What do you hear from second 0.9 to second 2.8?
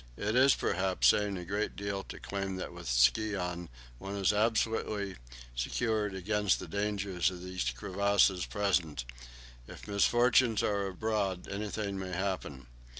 saying a good deal to claim that